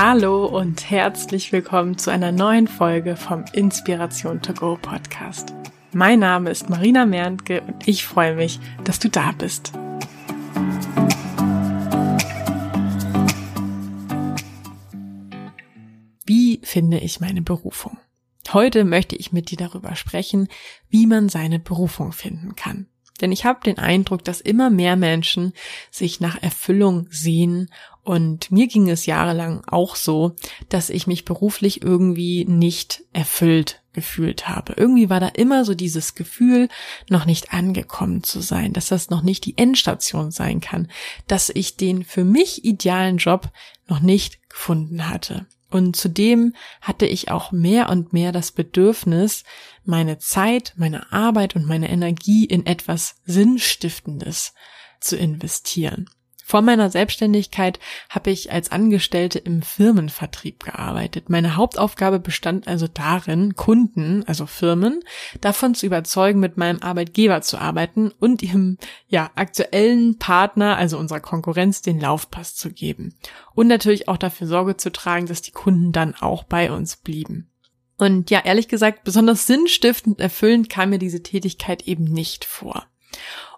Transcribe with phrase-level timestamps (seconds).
[0.00, 5.52] Hallo und herzlich willkommen zu einer neuen Folge vom Inspiration to Go Podcast.
[5.92, 9.72] Mein Name ist Marina Merntke und ich freue mich, dass du da bist.
[16.24, 17.98] Wie finde ich meine Berufung?
[18.52, 20.46] Heute möchte ich mit dir darüber sprechen,
[20.88, 22.86] wie man seine Berufung finden kann.
[23.20, 25.52] Denn ich habe den Eindruck, dass immer mehr Menschen
[25.90, 27.70] sich nach Erfüllung sehen
[28.08, 30.34] und mir ging es jahrelang auch so,
[30.70, 34.72] dass ich mich beruflich irgendwie nicht erfüllt gefühlt habe.
[34.78, 36.68] Irgendwie war da immer so dieses Gefühl,
[37.10, 40.88] noch nicht angekommen zu sein, dass das noch nicht die Endstation sein kann,
[41.26, 43.50] dass ich den für mich idealen Job
[43.88, 45.46] noch nicht gefunden hatte.
[45.70, 49.44] Und zudem hatte ich auch mehr und mehr das Bedürfnis,
[49.84, 54.54] meine Zeit, meine Arbeit und meine Energie in etwas Sinnstiftendes
[55.00, 56.08] zu investieren.
[56.48, 61.28] Vor meiner Selbstständigkeit habe ich als Angestellte im Firmenvertrieb gearbeitet.
[61.28, 65.00] Meine Hauptaufgabe bestand also darin, Kunden, also Firmen,
[65.42, 71.20] davon zu überzeugen, mit meinem Arbeitgeber zu arbeiten und ihrem ja, aktuellen Partner, also unserer
[71.20, 73.14] Konkurrenz, den Laufpass zu geben.
[73.54, 77.50] Und natürlich auch dafür Sorge zu tragen, dass die Kunden dann auch bei uns blieben.
[77.98, 82.86] Und ja, ehrlich gesagt, besonders sinnstiftend erfüllend kam mir diese Tätigkeit eben nicht vor.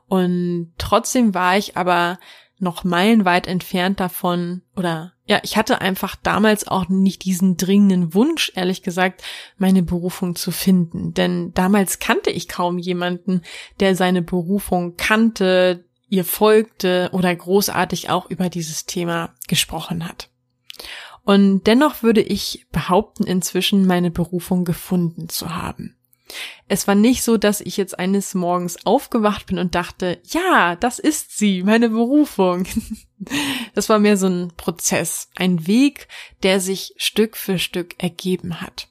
[0.09, 2.19] Und trotzdem war ich aber
[2.63, 8.51] noch meilenweit entfernt davon oder ja, ich hatte einfach damals auch nicht diesen dringenden Wunsch,
[8.57, 9.23] ehrlich gesagt,
[9.59, 11.15] meine Berufung zu finden.
[11.15, 13.43] Denn damals kannte ich kaum jemanden,
[13.79, 20.31] der seine Berufung kannte, ihr folgte oder großartig auch über dieses Thema gesprochen hat.
[21.23, 25.97] Und dennoch würde ich behaupten, inzwischen meine Berufung gefunden zu haben.
[26.69, 30.99] Es war nicht so, dass ich jetzt eines Morgens aufgewacht bin und dachte, ja, das
[30.99, 32.65] ist sie, meine Berufung.
[33.75, 36.09] Das war mehr so ein Prozess, ein Weg,
[36.43, 38.89] der sich Stück für Stück ergeben hat.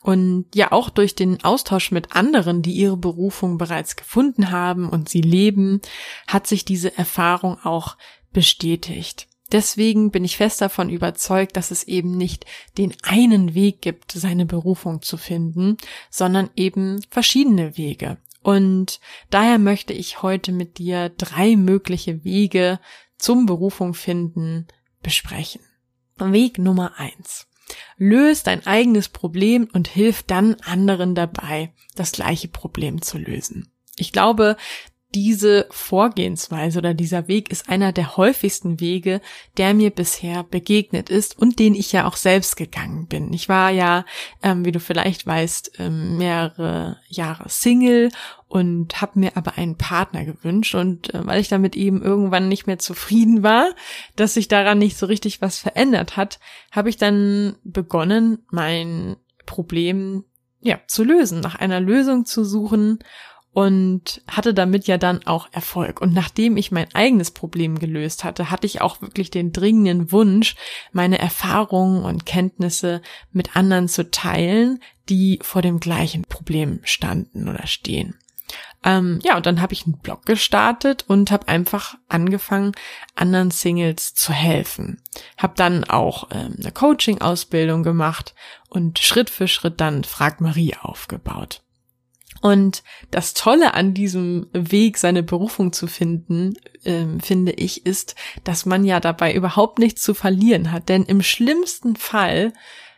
[0.00, 5.08] Und ja, auch durch den Austausch mit anderen, die ihre Berufung bereits gefunden haben und
[5.08, 5.80] sie leben,
[6.28, 7.96] hat sich diese Erfahrung auch
[8.32, 9.26] bestätigt.
[9.54, 12.44] Deswegen bin ich fest davon überzeugt, dass es eben nicht
[12.76, 15.76] den einen Weg gibt, seine Berufung zu finden,
[16.10, 18.18] sondern eben verschiedene Wege.
[18.42, 18.98] Und
[19.30, 22.80] daher möchte ich heute mit dir drei mögliche Wege
[23.16, 24.66] zum Berufung finden
[25.04, 25.60] besprechen.
[26.18, 27.46] Weg Nummer eins.
[27.96, 33.72] Löst dein eigenes Problem und hilf dann anderen dabei, das gleiche Problem zu lösen.
[33.96, 34.56] Ich glaube,
[35.14, 39.20] diese Vorgehensweise oder dieser Weg ist einer der häufigsten Wege,
[39.56, 43.32] der mir bisher begegnet ist und den ich ja auch selbst gegangen bin.
[43.32, 44.04] Ich war ja,
[44.42, 48.10] ähm, wie du vielleicht weißt, ähm, mehrere Jahre Single
[48.48, 52.66] und habe mir aber einen Partner gewünscht und äh, weil ich damit eben irgendwann nicht
[52.66, 53.70] mehr zufrieden war,
[54.16, 56.40] dass sich daran nicht so richtig was verändert hat,
[56.72, 59.16] habe ich dann begonnen, mein
[59.46, 60.24] Problem
[60.60, 62.98] ja zu lösen, nach einer Lösung zu suchen
[63.54, 66.00] und hatte damit ja dann auch Erfolg.
[66.00, 70.56] Und nachdem ich mein eigenes Problem gelöst hatte, hatte ich auch wirklich den dringenden Wunsch,
[70.92, 73.00] meine Erfahrungen und Kenntnisse
[73.32, 78.18] mit anderen zu teilen, die vor dem gleichen Problem standen oder stehen.
[78.82, 82.72] Ähm, ja, und dann habe ich einen Blog gestartet und habe einfach angefangen,
[83.14, 85.00] anderen Singles zu helfen.
[85.38, 88.34] Habe dann auch ähm, eine Coaching-Ausbildung gemacht
[88.68, 91.63] und Schritt für Schritt dann Frag Marie aufgebaut.
[92.44, 96.52] Und das Tolle an diesem Weg, seine Berufung zu finden,
[96.84, 100.90] ähm, finde ich, ist, dass man ja dabei überhaupt nichts zu verlieren hat.
[100.90, 102.52] Denn im schlimmsten Fall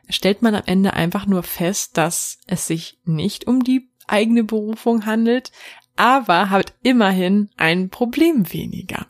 [0.08, 5.06] stellt man am Ende einfach nur fest, dass es sich nicht um die eigene Berufung
[5.06, 5.52] handelt,
[5.94, 9.06] aber hat immerhin ein Problem weniger.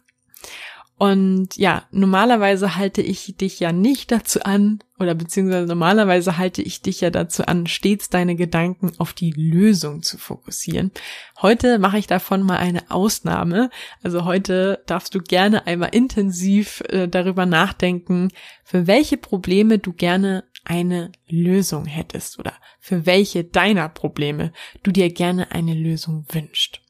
[0.99, 6.81] Und ja, normalerweise halte ich dich ja nicht dazu an, oder beziehungsweise normalerweise halte ich
[6.81, 10.91] dich ja dazu an, stets deine Gedanken auf die Lösung zu fokussieren.
[11.43, 13.69] Heute mache ich davon mal eine Ausnahme.
[14.03, 18.31] Also heute darfst du gerne einmal intensiv äh, darüber nachdenken,
[18.65, 24.51] für welche Probleme du gerne eine Lösung hättest oder für welche deiner Probleme
[24.83, 26.81] du dir gerne eine Lösung wünscht.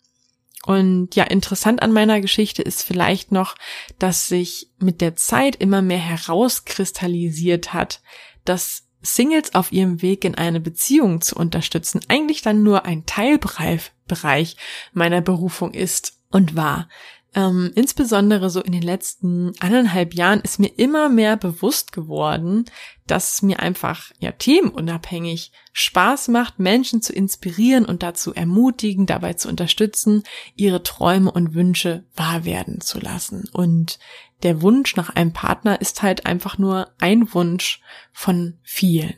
[0.66, 3.54] Und ja, interessant an meiner Geschichte ist vielleicht noch,
[4.00, 8.02] dass sich mit der Zeit immer mehr herauskristallisiert hat,
[8.44, 14.56] dass Singles auf ihrem Weg in eine Beziehung zu unterstützen eigentlich dann nur ein Teilbereich
[14.92, 16.88] meiner Berufung ist und war.
[17.36, 22.64] Ähm, insbesondere so in den letzten eineinhalb Jahren ist mir immer mehr bewusst geworden,
[23.06, 29.34] dass es mir einfach ja themenunabhängig Spaß macht, Menschen zu inspirieren und dazu ermutigen, dabei
[29.34, 30.22] zu unterstützen,
[30.54, 33.44] ihre Träume und Wünsche wahr werden zu lassen.
[33.52, 33.98] Und
[34.42, 39.14] der Wunsch nach einem Partner ist halt einfach nur ein Wunsch von vielen.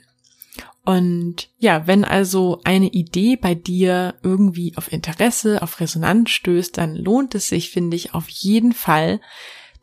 [0.89, 6.97] Und ja, wenn also eine Idee bei dir irgendwie auf Interesse, auf Resonanz stößt, dann
[6.97, 9.21] lohnt es sich, finde ich, auf jeden Fall,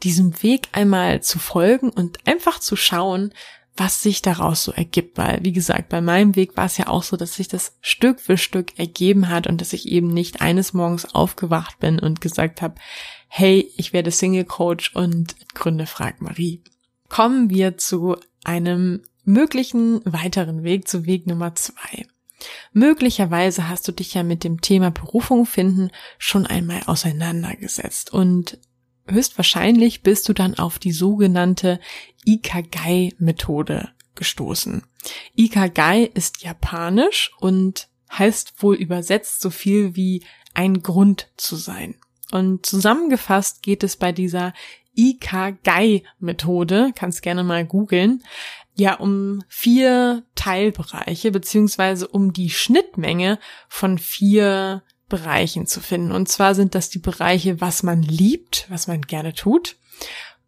[0.02, 3.36] diesem Weg einmal zu folgen und einfach zu schauen,
[3.78, 5.20] was sich daraus so ergibt.
[5.20, 8.20] Weil, wie gesagt, bei meinem Weg war es ja auch so, dass sich das Stück
[8.20, 12.64] für Stück ergeben hat und dass ich eben nicht eines Morgens aufgewacht bin und gesagt
[12.64, 12.78] habe,
[13.28, 16.64] hey, ich werde Single Coach und gründe Frag Marie.
[17.10, 22.08] Kommen wir zu einem möglichen weiteren Weg zu Weg Nummer zwei.
[22.74, 28.60] Möglicherweise hast du dich ja mit dem Thema Berufung finden schon einmal auseinandergesetzt und
[29.08, 31.80] höchstwahrscheinlich bist du dann auf die sogenannte
[32.26, 34.84] Ikagai-Methode gestoßen.
[35.36, 40.24] Ikagai ist japanisch und heißt wohl übersetzt so viel wie
[40.54, 41.96] ein Grund zu sein.
[42.32, 44.54] Und zusammengefasst geht es bei dieser
[44.96, 48.24] Ikagai-Methode, kannst gerne mal googeln,
[48.76, 56.12] ja um vier Teilbereiche beziehungsweise um die Schnittmenge von vier Bereichen zu finden.
[56.12, 59.78] Und zwar sind das die Bereiche, was man liebt, was man gerne tut,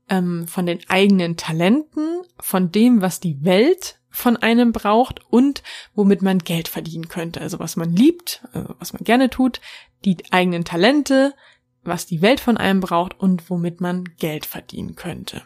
[0.10, 5.62] ähm, von den eigenen Talenten, von dem, was die Welt von einem braucht und
[5.94, 7.40] womit man Geld verdienen könnte.
[7.40, 9.62] Also was man liebt, also was man gerne tut,
[10.06, 11.36] die eigenen Talente,
[11.84, 15.44] was die Welt von einem braucht und womit man Geld verdienen könnte.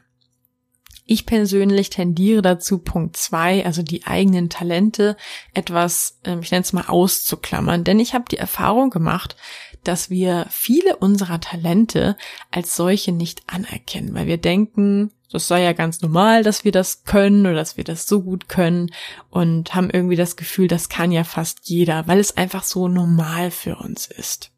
[1.06, 5.18] Ich persönlich tendiere dazu, Punkt zwei, also die eigenen Talente,
[5.54, 9.36] etwas, ähm, ich nenne es mal auszuklammern, denn ich habe die Erfahrung gemacht,
[9.84, 12.16] dass wir viele unserer Talente
[12.52, 17.04] als solche nicht anerkennen, weil wir denken, das sei ja ganz normal, dass wir das
[17.04, 18.92] können oder dass wir das so gut können
[19.30, 23.50] und haben irgendwie das Gefühl, das kann ja fast jeder, weil es einfach so normal
[23.50, 24.52] für uns ist.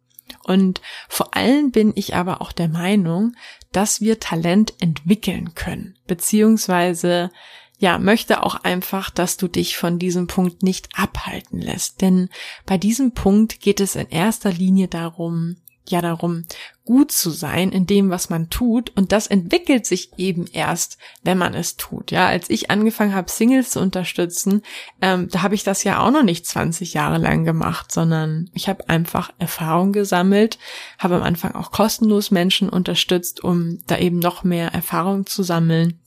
[0.43, 3.35] Und vor allem bin ich aber auch der Meinung,
[3.71, 7.31] dass wir Talent entwickeln können, beziehungsweise
[7.79, 12.01] ja, möchte auch einfach, dass du dich von diesem Punkt nicht abhalten lässt.
[12.01, 12.29] Denn
[12.65, 15.57] bei diesem Punkt geht es in erster Linie darum,
[15.87, 16.45] ja darum,
[16.85, 18.91] gut zu sein in dem, was man tut.
[18.95, 22.11] Und das entwickelt sich eben erst, wenn man es tut.
[22.11, 24.61] Ja, als ich angefangen habe, Singles zu unterstützen,
[25.01, 28.67] ähm, da habe ich das ja auch noch nicht 20 Jahre lang gemacht, sondern ich
[28.67, 30.57] habe einfach Erfahrung gesammelt,
[30.99, 35.99] habe am Anfang auch kostenlos Menschen unterstützt, um da eben noch mehr Erfahrung zu sammeln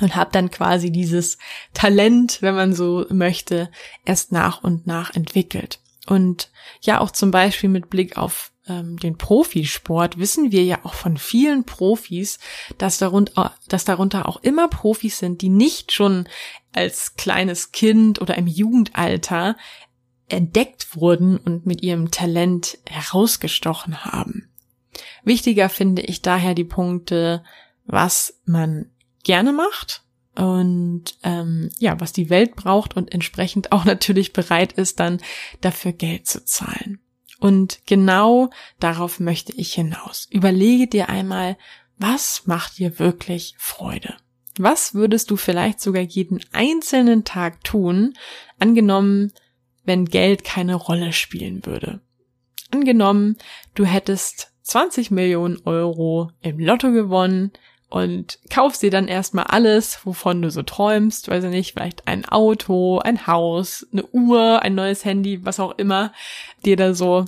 [0.00, 1.38] und habe dann quasi dieses
[1.74, 3.70] Talent, wenn man so möchte,
[4.04, 5.80] erst nach und nach entwickelt.
[6.06, 10.94] Und ja, auch zum Beispiel mit Blick auf ähm, den Profisport wissen wir ja auch
[10.94, 12.38] von vielen Profis,
[12.78, 16.28] dass darunter, dass darunter auch immer Profis sind, die nicht schon
[16.72, 19.56] als kleines Kind oder im Jugendalter
[20.28, 24.48] entdeckt wurden und mit ihrem Talent herausgestochen haben.
[25.24, 27.44] Wichtiger finde ich daher die Punkte,
[27.84, 28.90] was man
[29.24, 30.02] gerne macht
[30.34, 35.20] und ähm, ja, was die Welt braucht und entsprechend auch natürlich bereit ist, dann
[35.60, 37.00] dafür Geld zu zahlen.
[37.42, 40.28] Und genau darauf möchte ich hinaus.
[40.30, 41.58] Überlege dir einmal,
[41.98, 44.14] was macht dir wirklich Freude?
[44.58, 48.14] Was würdest du vielleicht sogar jeden einzelnen Tag tun,
[48.60, 49.32] angenommen,
[49.82, 52.00] wenn Geld keine Rolle spielen würde?
[52.70, 53.36] Angenommen,
[53.74, 57.50] du hättest 20 Millionen Euro im Lotto gewonnen,
[57.92, 62.24] und kaufst dir dann erstmal alles, wovon du so träumst, weiß ich nicht, vielleicht ein
[62.24, 66.10] Auto, ein Haus, eine Uhr, ein neues Handy, was auch immer
[66.64, 67.26] dir da so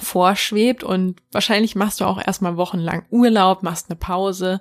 [0.00, 4.60] vorschwebt und wahrscheinlich machst du auch erstmal wochenlang Urlaub, machst eine Pause,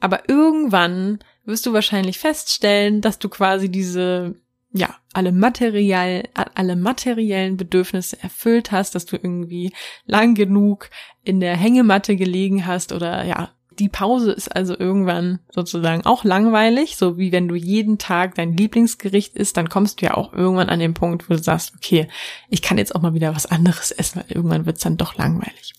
[0.00, 4.34] aber irgendwann wirst du wahrscheinlich feststellen, dass du quasi diese
[4.72, 9.72] ja, alle materiell, alle materiellen Bedürfnisse erfüllt hast, dass du irgendwie
[10.06, 10.90] lang genug
[11.24, 13.50] in der Hängematte gelegen hast oder ja,
[13.80, 18.54] die Pause ist also irgendwann sozusagen auch langweilig, so wie wenn du jeden Tag dein
[18.54, 22.06] Lieblingsgericht isst, dann kommst du ja auch irgendwann an den Punkt, wo du sagst, okay,
[22.50, 25.72] ich kann jetzt auch mal wieder was anderes essen, weil irgendwann wird's dann doch langweilig.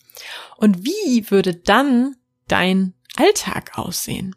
[0.58, 2.15] Und wie würde dann
[2.48, 4.36] dein Alltag aussehen?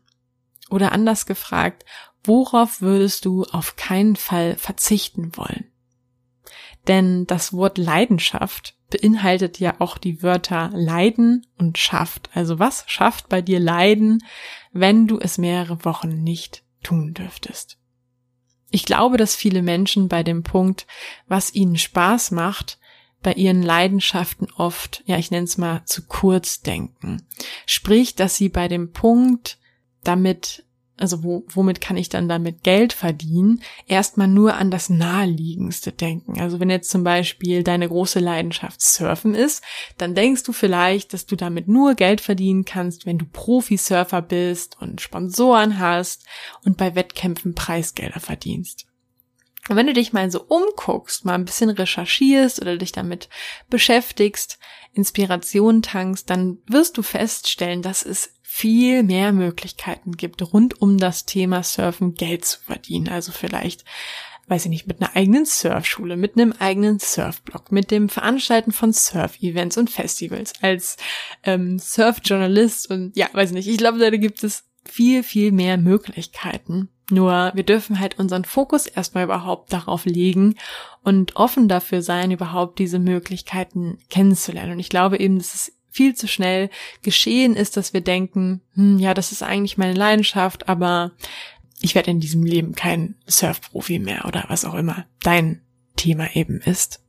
[0.69, 1.87] Oder anders gefragt,
[2.23, 5.65] worauf würdest du auf keinen Fall verzichten wollen?
[6.87, 12.31] Denn das Wort Leidenschaft beinhaltet ja auch die Wörter Leiden und schafft.
[12.33, 14.23] Also was schafft bei dir Leiden,
[14.73, 17.79] wenn du es mehrere Wochen nicht tun dürftest?
[18.71, 20.87] Ich glaube, dass viele Menschen bei dem Punkt,
[21.27, 22.79] was ihnen Spaß macht,
[23.23, 27.27] bei ihren Leidenschaften oft, ja, ich nenne es mal zu kurz denken.
[27.67, 29.59] Sprich, dass sie bei dem Punkt,
[30.03, 30.64] damit
[30.97, 36.41] also wo, womit kann ich dann damit Geld verdienen, erstmal nur an das Naheliegendste denken.
[36.41, 39.63] Also wenn jetzt zum Beispiel deine große Leidenschaft Surfen ist,
[39.99, 44.77] dann denkst du vielleicht, dass du damit nur Geld verdienen kannst, wenn du Profisurfer bist
[44.81, 46.25] und Sponsoren hast
[46.65, 48.87] und bei Wettkämpfen Preisgelder verdienst.
[49.69, 53.29] Und wenn du dich mal so umguckst, mal ein bisschen recherchierst oder dich damit
[53.71, 54.59] beschäftigst,
[54.93, 61.25] Inspiration tankst, dann wirst du feststellen, dass es viel mehr Möglichkeiten gibt, rund um das
[61.25, 63.09] Thema Surfen Geld zu verdienen.
[63.09, 63.85] Also vielleicht,
[64.47, 68.93] weiß ich nicht, mit einer eigenen Surfschule, mit einem eigenen Surfblog, mit dem Veranstalten von
[68.93, 70.99] Surf-Events und Festivals, als
[71.43, 73.69] ähm, Surfjournalist und ja, weiß ich nicht.
[73.69, 76.89] Ich glaube, da gibt es viel, viel mehr Möglichkeiten.
[77.11, 80.57] Nur wir dürfen halt unseren Fokus erstmal überhaupt darauf legen
[81.03, 84.73] und offen dafür sein, überhaupt diese Möglichkeiten kennenzulernen.
[84.73, 86.71] Und ich glaube eben, dass es viel zu schnell
[87.03, 91.13] geschehen ist, dass wir denken, hm, ja, das ist eigentlich meine Leidenschaft, aber
[91.81, 95.61] ich werde in diesem Leben kein Surfprofi mehr oder was auch immer dein
[95.97, 97.04] Thema eben ist.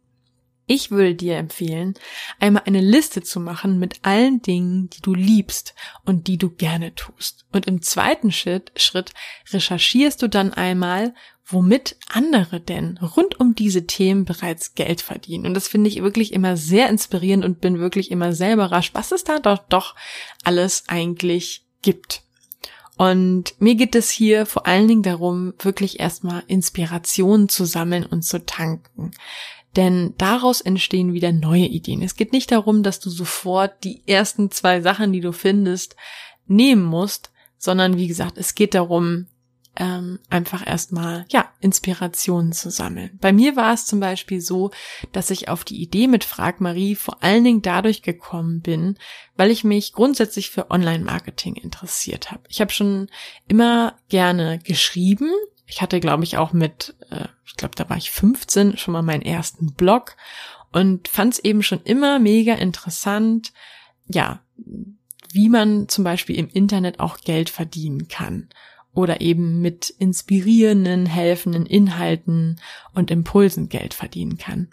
[0.68, 1.94] Ich würde dir empfehlen,
[2.40, 6.96] einmal eine Liste zu machen mit allen Dingen, die du liebst und die du gerne
[6.96, 7.46] tust.
[7.52, 9.14] Und im zweiten Schritt, Schritt
[9.52, 11.14] recherchierst du dann einmal,
[11.46, 15.46] womit andere denn rund um diese Themen bereits Geld verdienen.
[15.46, 19.12] Und das finde ich wirklich immer sehr inspirierend und bin wirklich immer sehr überrascht, was
[19.12, 19.96] es da doch, doch
[20.44, 22.24] alles eigentlich gibt.
[22.98, 28.24] Und mir geht es hier vor allen Dingen darum, wirklich erstmal Inspirationen zu sammeln und
[28.24, 29.12] zu tanken.
[29.76, 32.02] Denn daraus entstehen wieder neue Ideen.
[32.02, 35.96] Es geht nicht darum, dass du sofort die ersten zwei Sachen, die du findest,
[36.48, 39.28] nehmen musst, sondern wie gesagt, es geht darum,
[39.78, 43.18] ähm, einfach erstmal, ja, Inspirationen zu sammeln.
[43.20, 44.72] Bei mir war es zum Beispiel so,
[45.12, 48.98] dass ich auf die Idee mit Frag Marie vor allen Dingen dadurch gekommen bin,
[49.36, 52.44] weil ich mich grundsätzlich für Online-Marketing interessiert habe.
[52.50, 53.10] Ich habe schon
[53.48, 55.30] immer gerne geschrieben.
[55.68, 59.02] Ich hatte, glaube ich, auch mit, äh, ich glaube, da war ich 15, schon mal
[59.02, 60.16] meinen ersten Blog
[60.72, 63.54] und fand es eben schon immer mega interessant,
[64.08, 64.42] ja,
[65.32, 68.50] wie man zum Beispiel im Internet auch Geld verdienen kann
[68.94, 72.62] oder eben mit inspirierenden, helfenden Inhalten
[72.94, 74.70] und Impulsen Geld verdienen kann.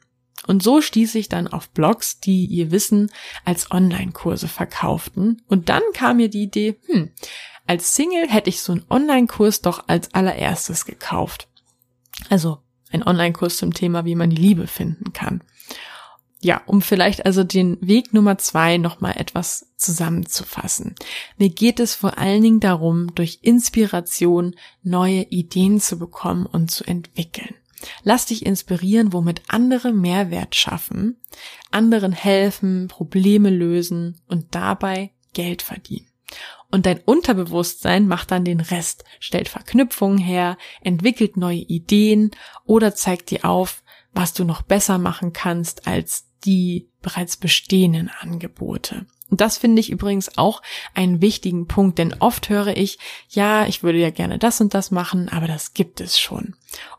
[0.46, 3.10] Und so stieß ich dann auf Blogs, die ihr Wissen
[3.44, 5.42] als Online-Kurse verkauften.
[5.46, 7.10] Und dann kam mir die Idee, hm,
[7.72, 11.48] als Single hätte ich so einen Online-Kurs doch als allererstes gekauft.
[12.28, 12.58] Also
[12.90, 15.42] ein Online-Kurs zum Thema, wie man die Liebe finden kann
[16.44, 20.96] ja, um vielleicht also den Weg Nummer zwei nochmal etwas zusammenzufassen.
[21.38, 26.84] Mir geht es vor allen Dingen darum, durch Inspiration neue Ideen zu bekommen und zu
[26.84, 27.54] entwickeln.
[28.02, 31.16] Lass dich inspirieren, womit andere Mehrwert schaffen,
[31.70, 36.11] anderen helfen, Probleme lösen und dabei Geld verdienen.
[36.72, 42.30] Und dein Unterbewusstsein macht dann den Rest, stellt Verknüpfungen her, entwickelt neue Ideen
[42.64, 49.06] oder zeigt dir auf, was du noch besser machen kannst als die bereits bestehenden Angebote.
[49.28, 50.62] Und das finde ich übrigens auch
[50.94, 52.98] einen wichtigen Punkt, denn oft höre ich,
[53.28, 56.54] ja, ich würde ja gerne das und das machen, aber das gibt es schon.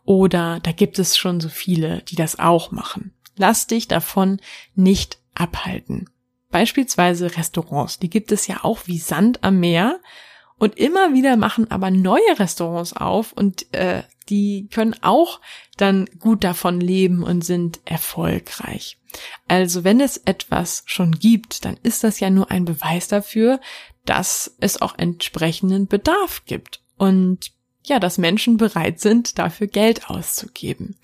[0.06, 3.14] Oder da gibt es schon so viele, die das auch machen.
[3.38, 4.40] Lass dich davon
[4.76, 6.10] nicht abhalten.
[6.54, 10.00] Beispielsweise Restaurants, die gibt es ja auch wie Sand am Meer
[10.60, 15.42] und immer wieder machen aber neue Restaurants auf und äh, die können auch
[15.78, 19.00] dann gut davon leben und sind erfolgreich.
[19.48, 23.60] Also wenn es etwas schon gibt, dann ist das ja nur ein Beweis dafür,
[24.06, 27.52] dass es auch entsprechenden Bedarf gibt und
[27.84, 30.98] ja, dass Menschen bereit sind, dafür Geld auszugeben.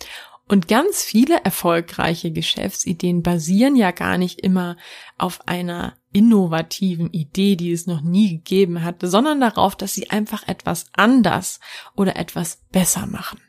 [0.49, 4.77] Und ganz viele erfolgreiche Geschäftsideen basieren ja gar nicht immer
[5.15, 10.47] auf einer innovativen Idee, die es noch nie gegeben hat, sondern darauf, dass sie einfach
[10.47, 11.59] etwas anders
[11.95, 13.39] oder etwas besser machen.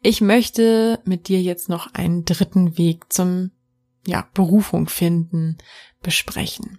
[0.00, 3.50] Ich möchte mit dir jetzt noch einen dritten Weg zum
[4.06, 5.58] ja, Berufung finden
[6.02, 6.78] besprechen.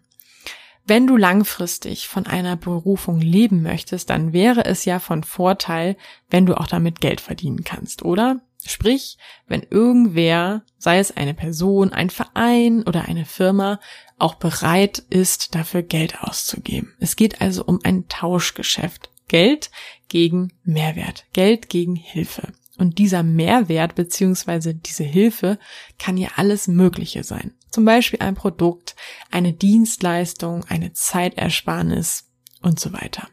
[0.84, 5.96] Wenn du langfristig von einer Berufung leben möchtest, dann wäre es ja von Vorteil,
[6.32, 8.42] wenn du auch damit Geld verdienen kannst, oder?
[8.66, 13.80] Sprich, wenn irgendwer, sei es eine Person, ein Verein oder eine Firma,
[14.18, 16.94] auch bereit ist, dafür Geld auszugeben.
[17.00, 19.10] Es geht also um ein Tauschgeschäft.
[19.28, 19.70] Geld
[20.08, 21.26] gegen Mehrwert.
[21.34, 22.52] Geld gegen Hilfe.
[22.78, 25.60] Und dieser Mehrwert beziehungsweise diese Hilfe
[25.98, 27.54] kann ja alles Mögliche sein.
[27.70, 28.96] Zum Beispiel ein Produkt,
[29.32, 32.30] eine Dienstleistung, eine Zeitersparnis
[32.62, 33.28] und so weiter.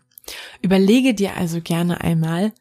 [0.62, 2.52] Überlege dir also gerne einmal,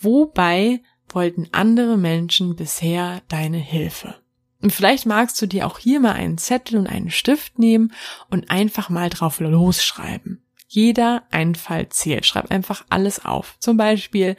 [0.00, 0.80] wobei
[1.14, 4.16] wollten andere Menschen bisher deine Hilfe?
[4.62, 7.92] Und vielleicht magst du dir auch hier mal einen Zettel und einen Stift nehmen
[8.28, 10.42] und einfach mal drauf losschreiben.
[10.72, 12.26] Jeder Einfall zählt.
[12.26, 13.56] Schreib einfach alles auf.
[13.58, 14.36] Zum Beispiel,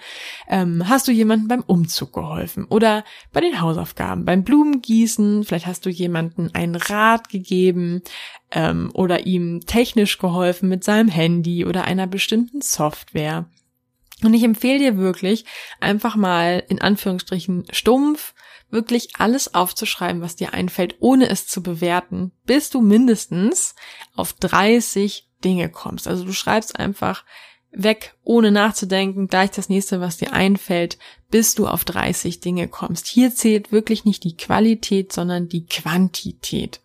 [0.47, 5.85] ähm, hast du jemandem beim Umzug geholfen oder bei den Hausaufgaben, beim Blumengießen, vielleicht hast
[5.85, 8.01] du jemandem einen Rat gegeben
[8.51, 13.45] ähm, oder ihm technisch geholfen mit seinem Handy oder einer bestimmten Software.
[14.23, 15.45] Und ich empfehle dir wirklich,
[15.79, 18.33] einfach mal in Anführungsstrichen stumpf
[18.69, 23.75] wirklich alles aufzuschreiben, was dir einfällt, ohne es zu bewerten, bis du mindestens
[24.15, 26.07] auf 30 Dinge kommst.
[26.07, 27.25] Also du schreibst einfach
[27.71, 30.97] weg, ohne nachzudenken, gleich das nächste, was dir einfällt,
[31.29, 33.07] bis du auf 30 Dinge kommst.
[33.07, 36.81] Hier zählt wirklich nicht die Qualität, sondern die Quantität.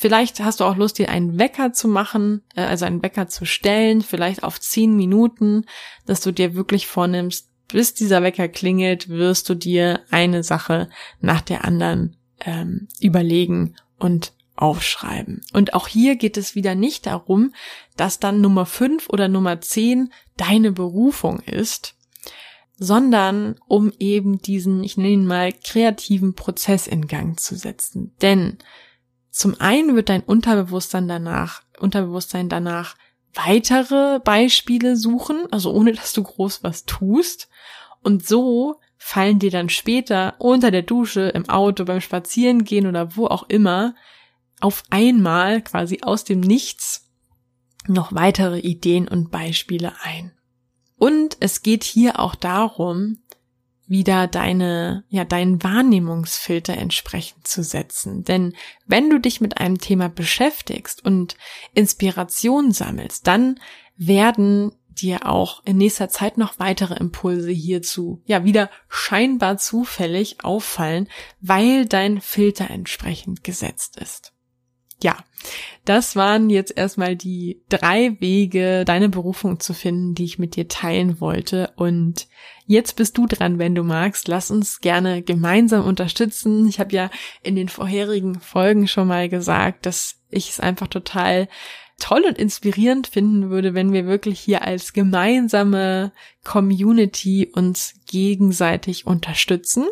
[0.00, 3.44] Vielleicht hast du auch Lust, dir einen Wecker zu machen, äh, also einen Wecker zu
[3.44, 5.66] stellen, vielleicht auf 10 Minuten,
[6.06, 10.88] dass du dir wirklich vornimmst, bis dieser Wecker klingelt, wirst du dir eine Sache
[11.20, 12.16] nach der anderen
[12.46, 15.42] ähm, überlegen und aufschreiben.
[15.52, 17.52] Und auch hier geht es wieder nicht darum,
[17.98, 21.94] dass dann Nummer 5 oder Nummer 10 deine Berufung ist,
[22.78, 28.14] sondern um eben diesen, ich nenne ihn mal, kreativen Prozess in Gang zu setzen.
[28.22, 28.56] Denn
[29.30, 32.96] zum einen wird dein Unterbewusstsein danach, Unterbewusstsein danach
[33.34, 37.48] weitere Beispiele suchen, also ohne dass du groß was tust.
[38.02, 43.26] Und so fallen dir dann später unter der Dusche, im Auto, beim Spazierengehen oder wo
[43.26, 43.94] auch immer
[44.60, 47.10] auf einmal quasi aus dem Nichts
[47.86, 50.32] noch weitere Ideen und Beispiele ein.
[50.96, 53.22] Und es geht hier auch darum,
[53.90, 58.22] wieder deine, ja, deinen Wahrnehmungsfilter entsprechend zu setzen.
[58.22, 58.54] Denn
[58.86, 61.36] wenn du dich mit einem Thema beschäftigst und
[61.74, 63.58] Inspiration sammelst, dann
[63.96, 71.08] werden dir auch in nächster Zeit noch weitere Impulse hierzu, ja, wieder scheinbar zufällig auffallen,
[71.40, 74.32] weil dein Filter entsprechend gesetzt ist
[75.02, 75.16] ja,
[75.90, 80.68] das waren jetzt erstmal die drei Wege, deine Berufung zu finden, die ich mit dir
[80.68, 81.72] teilen wollte.
[81.74, 82.28] Und
[82.64, 84.28] jetzt bist du dran, wenn du magst.
[84.28, 86.68] Lass uns gerne gemeinsam unterstützen.
[86.68, 87.10] Ich habe ja
[87.42, 91.48] in den vorherigen Folgen schon mal gesagt, dass ich es einfach total
[92.00, 96.10] toll und inspirierend finden würde, wenn wir wirklich hier als gemeinsame
[96.42, 99.86] Community uns gegenseitig unterstützen.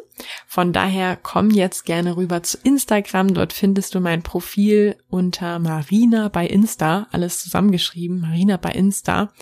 [0.47, 3.35] Von daher komm jetzt gerne rüber zu Instagram.
[3.35, 9.33] Dort findest du mein Profil unter Marina bei Insta, alles zusammengeschrieben, Marina bei Insta.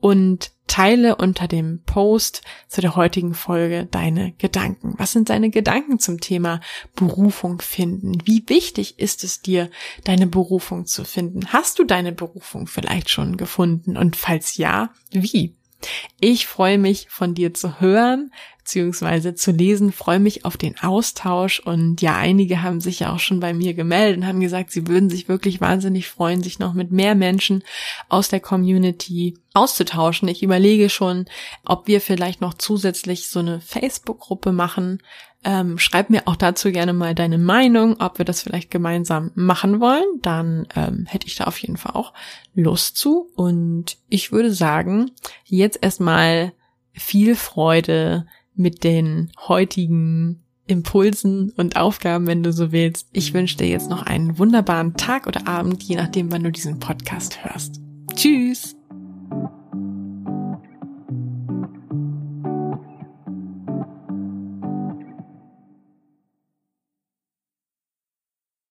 [0.00, 4.94] Und Teile unter dem Post zu der heutigen Folge deine Gedanken.
[4.98, 6.60] Was sind deine Gedanken zum Thema
[6.96, 8.18] Berufung finden?
[8.24, 9.70] Wie wichtig ist es dir,
[10.02, 11.52] deine Berufung zu finden?
[11.52, 13.96] Hast du deine Berufung vielleicht schon gefunden?
[13.96, 15.54] Und falls ja, wie?
[16.18, 18.32] Ich freue mich von dir zu hören
[18.64, 23.18] beziehungsweise zu lesen, freue mich auf den Austausch und ja, einige haben sich ja auch
[23.18, 26.72] schon bei mir gemeldet und haben gesagt, sie würden sich wirklich wahnsinnig freuen, sich noch
[26.72, 27.62] mit mehr Menschen
[28.08, 30.28] aus der Community auszutauschen.
[30.28, 31.26] Ich überlege schon,
[31.62, 35.02] ob wir vielleicht noch zusätzlich so eine Facebook-Gruppe machen.
[35.44, 39.78] Ähm, schreib mir auch dazu gerne mal deine Meinung, ob wir das vielleicht gemeinsam machen
[39.78, 40.06] wollen.
[40.22, 42.14] Dann ähm, hätte ich da auf jeden Fall auch
[42.54, 43.30] Lust zu.
[43.36, 45.10] Und ich würde sagen,
[45.44, 46.54] jetzt erstmal
[46.94, 53.08] viel Freude mit den heutigen Impulsen und Aufgaben, wenn du so willst.
[53.12, 56.78] Ich wünsche dir jetzt noch einen wunderbaren Tag oder Abend, je nachdem, wann du diesen
[56.78, 57.80] Podcast hörst.
[58.14, 58.76] Tschüss!